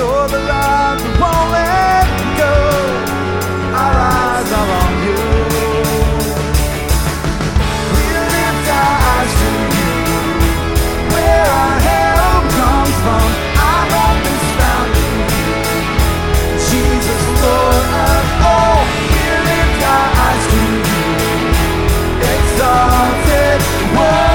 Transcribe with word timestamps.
You're 0.00 0.28
the 0.28 0.38
love 0.38 0.96
that 1.04 1.14
won't 1.20 1.50
let 1.52 2.08
go. 2.40 2.54
Our 3.84 3.96
eyes 4.00 4.50
are 4.60 4.70
on 4.80 4.92
you. 5.04 5.20
We 7.92 8.04
lift 8.32 8.66
our 8.80 8.96
eyes 9.12 9.32
to 9.40 9.50
you. 9.76 9.92
Where 11.12 11.48
our 11.60 11.76
help 11.84 12.44
comes 12.56 12.96
from, 13.04 13.28
our 13.68 13.84
hope 13.92 14.24
is 14.32 14.44
found 14.56 14.92
in 15.04 15.14
you. 15.36 15.60
Jesus, 16.64 17.22
Lord 17.44 17.84
of 18.08 18.24
all, 18.48 18.80
we 19.12 19.24
lift 19.52 19.80
our 19.84 20.08
eyes 20.24 20.44
to 20.48 20.60
you. 20.88 21.04
Exalted 22.24 23.60
one. 24.00 24.29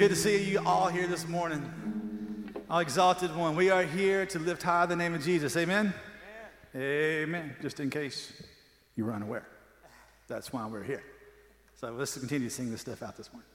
good 0.00 0.08
to 0.08 0.16
see 0.16 0.42
you 0.42 0.62
all 0.64 0.88
here 0.88 1.06
this 1.06 1.28
morning. 1.28 1.62
our 2.70 2.80
exalted 2.80 3.36
one, 3.36 3.54
we 3.54 3.68
are 3.68 3.82
here 3.82 4.24
to 4.24 4.38
lift 4.38 4.62
high 4.62 4.86
the 4.86 4.96
name 4.96 5.12
of 5.12 5.22
Jesus. 5.22 5.54
Amen? 5.58 5.92
Amen? 6.74 7.22
Amen. 7.22 7.56
Just 7.60 7.80
in 7.80 7.90
case 7.90 8.32
you 8.96 9.04
were 9.04 9.12
unaware, 9.12 9.46
that's 10.26 10.54
why 10.54 10.66
we're 10.66 10.82
here. 10.82 11.02
So 11.78 11.90
let's 11.92 12.16
continue 12.16 12.48
to 12.48 12.54
sing 12.54 12.70
this 12.70 12.80
stuff 12.80 13.02
out 13.02 13.14
this 13.18 13.30
morning. 13.30 13.46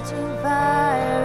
to 0.00 0.42
fire 0.42 1.15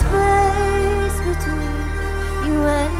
space 0.00 1.18
between 1.28 1.78
you 2.46 2.58
and 2.78 2.93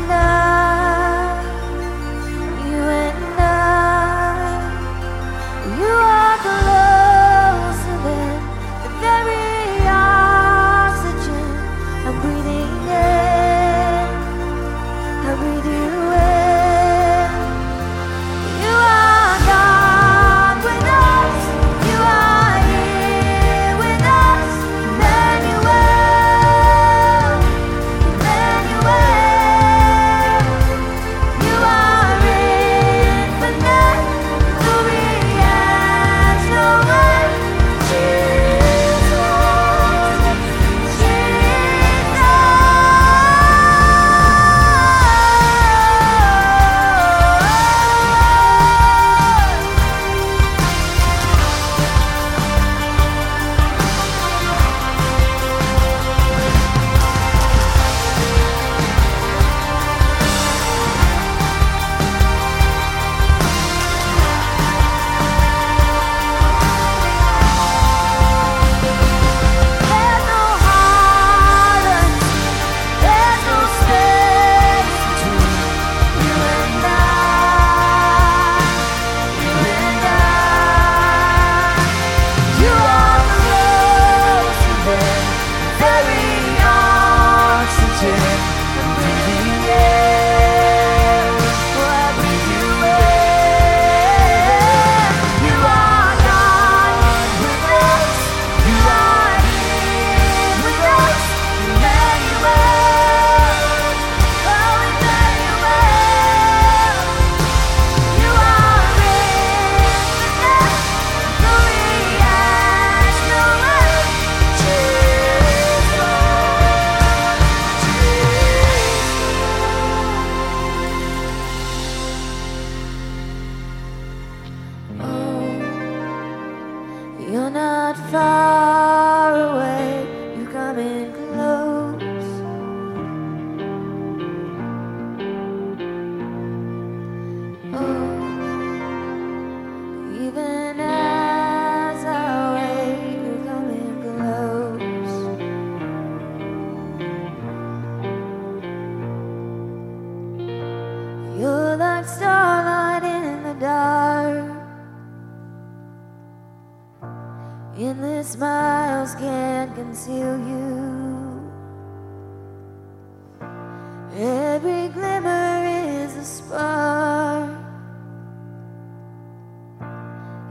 every 164.54 164.86
glimmer 164.90 165.64
is 165.66 166.14
a 166.14 166.24
spark, 166.24 167.50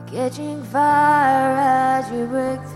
catching 0.08 0.62
fire 0.66 1.56
as 1.56 2.12
you 2.12 2.26
break 2.26 2.73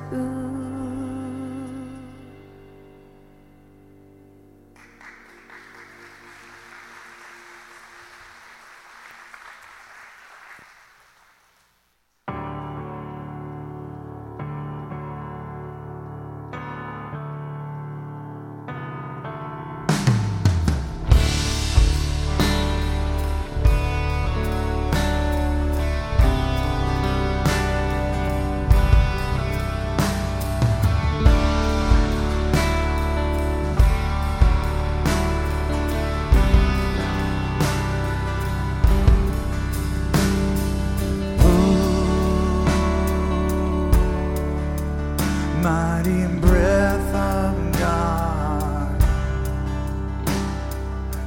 mighty 45.68 46.26
breath 46.40 47.14
of 47.14 47.54
God 47.78 49.04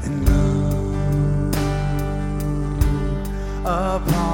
and 0.02 0.24
move 0.24 1.54
upon. 3.66 4.29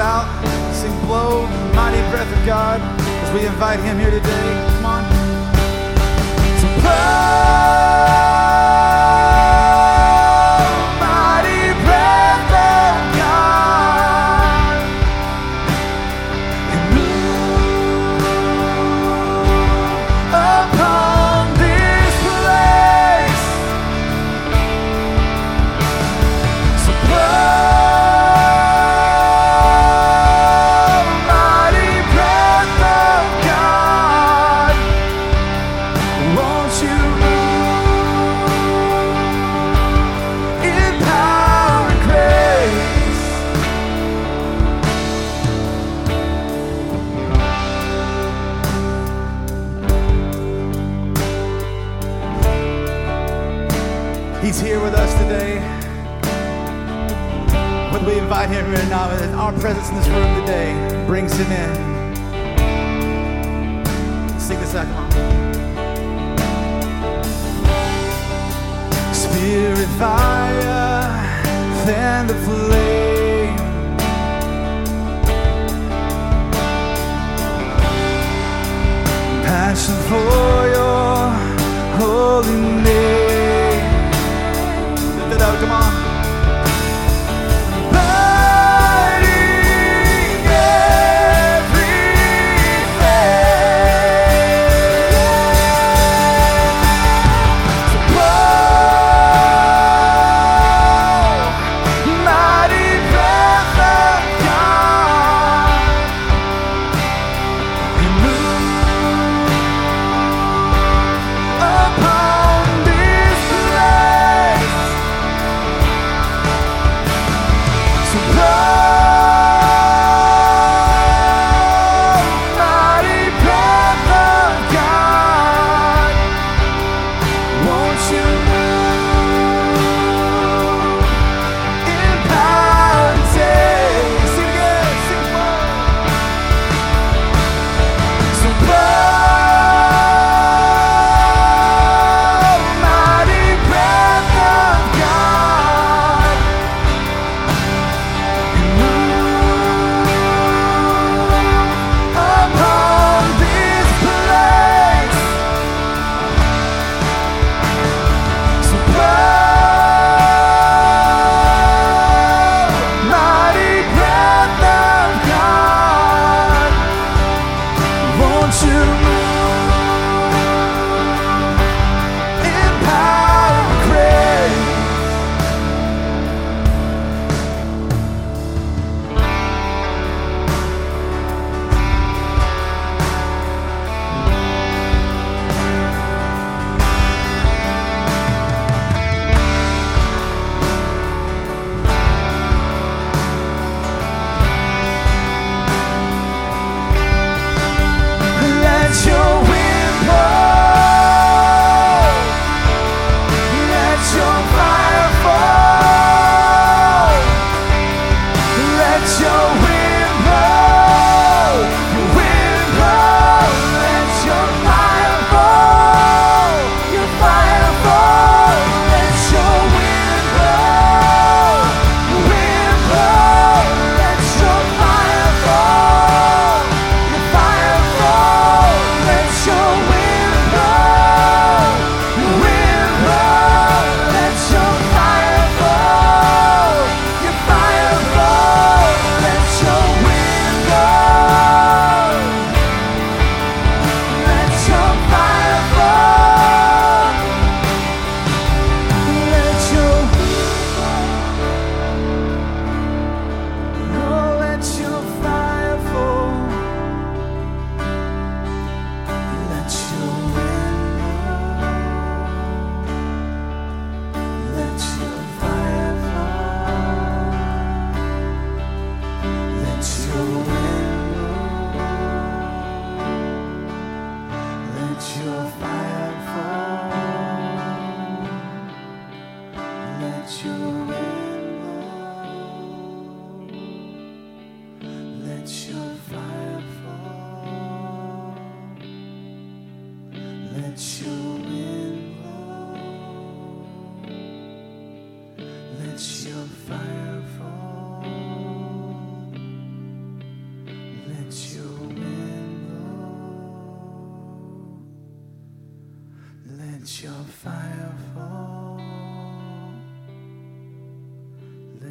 out. 0.00 0.26
Sing, 0.74 0.92
blow, 1.06 1.46
mighty 1.74 2.00
breath 2.10 2.30
of 2.36 2.46
God 2.46 2.80
as 3.00 3.32
we 3.34 3.46
invite 3.46 3.80
Him 3.80 3.98
here 3.98 4.10
today. 4.10 4.49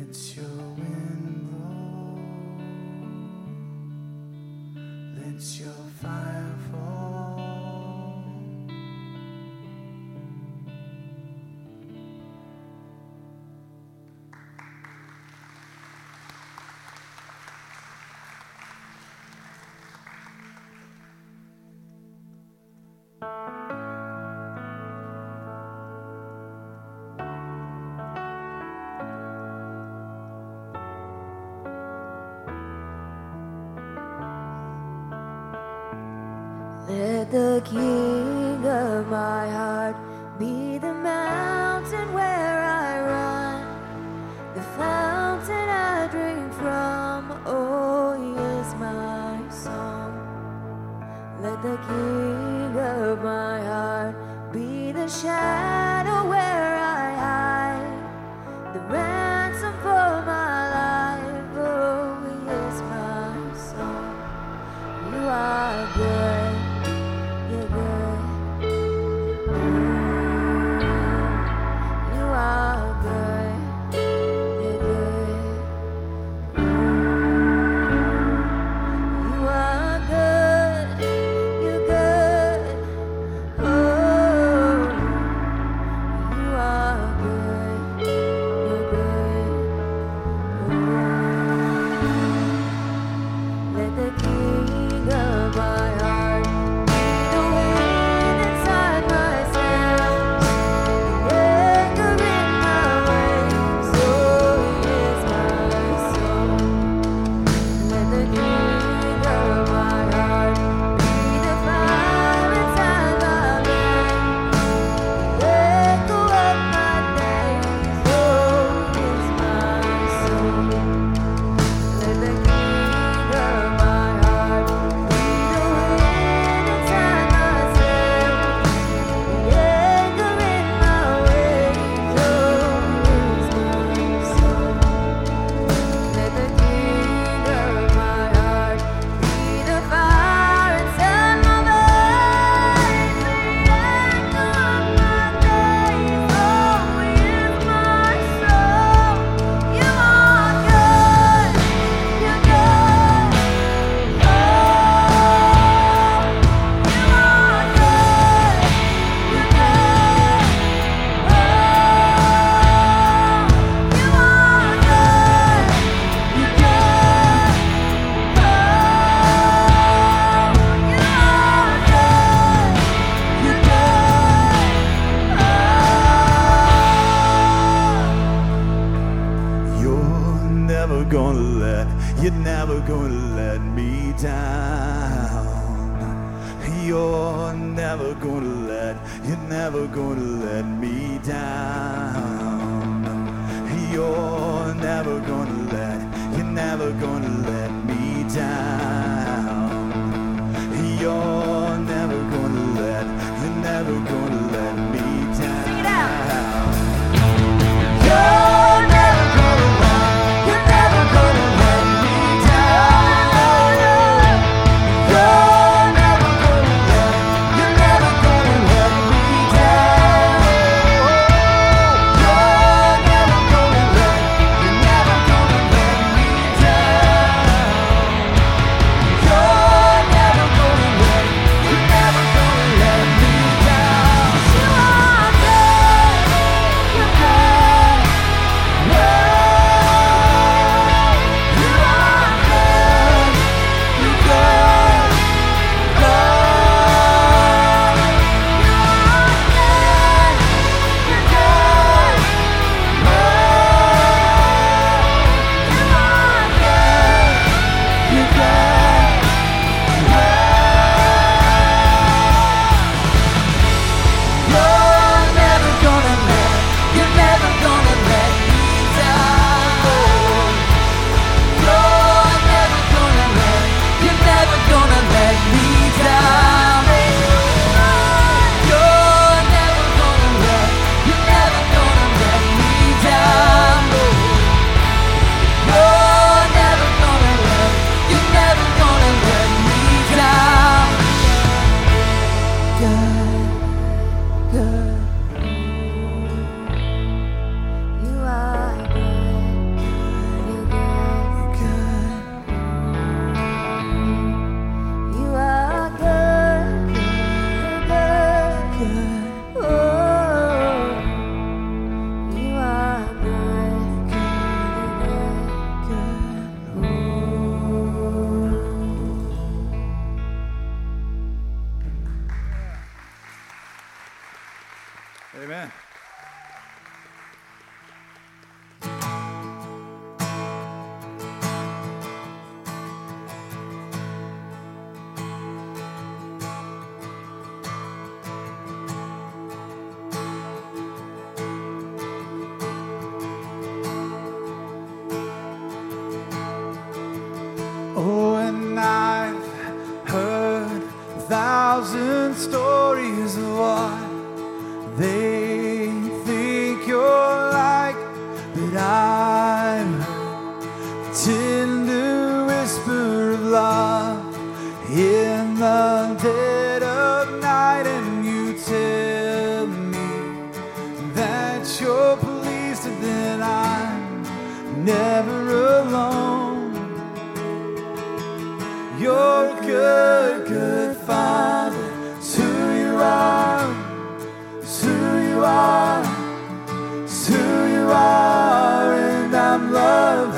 Let 0.10 0.38
your 0.38 0.46
wind 0.76 1.50
blow. 1.52 2.18
Let 5.16 5.60
your 5.60 5.80
fire. 6.02 6.29
Let 37.32 37.62
the 37.62 37.62
king 37.64 38.66
of 38.66 39.08
my 39.08 39.48
heart 39.52 39.96
be 40.40 40.80
the 40.80 40.92
mountain 40.92 42.12
where 42.12 42.64
I 42.64 43.02
run, 43.02 44.56
the 44.56 44.64
fountain 44.64 45.70
I 45.70 46.08
drink 46.10 46.52
from. 46.54 47.40
Oh, 47.46 48.18
he 48.18 48.32
is 48.32 48.74
my 48.80 49.48
song. 49.52 50.12
Let 51.44 51.62
the 51.62 51.78
king 51.78 52.80
of 52.80 53.22
my 53.22 53.62
heart 53.62 54.52
be 54.52 54.92
the 54.92 55.08
shadow. 55.08 55.69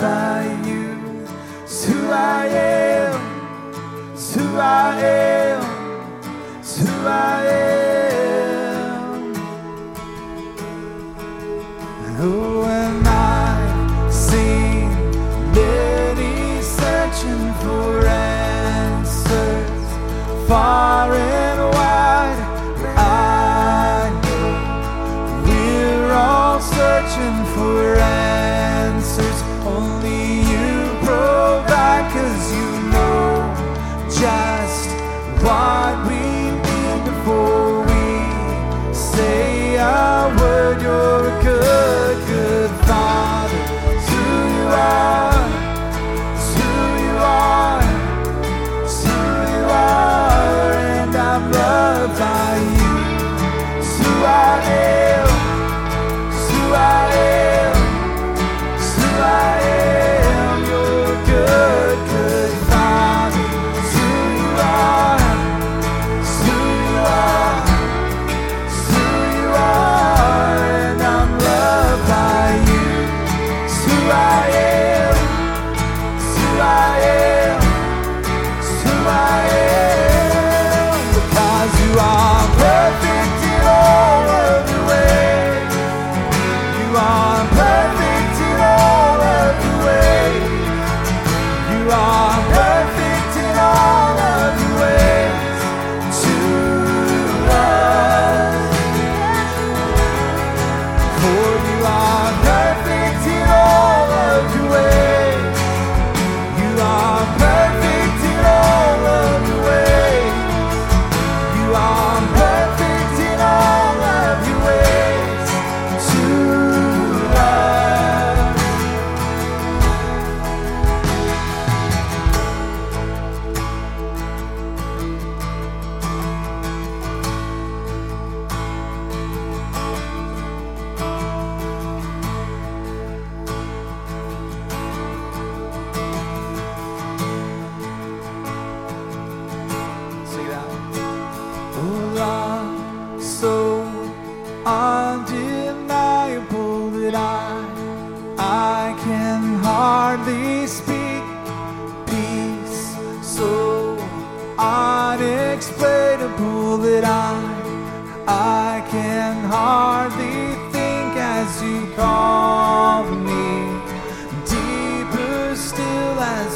by 0.01 0.43
you. 0.65 1.27
It's 1.61 1.85
who 1.85 2.09
I 2.09 2.47
am. 2.47 4.13
It's 4.13 4.33
who 4.33 4.57
I 4.57 4.99
am. 4.99 6.59
It's 6.59 6.77
who 6.79 7.07
I 7.07 7.45
am. 7.45 7.70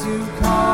to 0.05 0.19
come. 0.39 0.64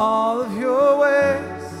all 0.00 0.40
of 0.40 0.56
your 0.56 0.98
ways. 0.98 1.72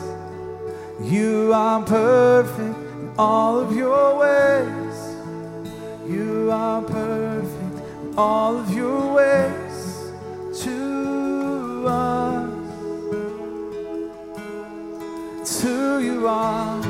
You 1.00 1.52
are 1.54 1.82
perfect 1.82 2.78
in 2.92 3.10
all 3.18 3.58
of 3.58 3.74
your 3.74 4.18
ways. 4.18 4.98
You 6.06 6.50
are 6.52 6.82
perfect 6.82 7.78
in 8.02 8.14
all 8.18 8.58
of 8.58 8.70
your 8.74 9.14
ways 9.14 10.12
to 10.64 11.86
us. 11.86 12.50
To 15.62 16.00
you 16.00 16.28
are. 16.28 16.89